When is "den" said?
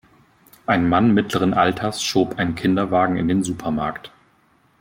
3.27-3.43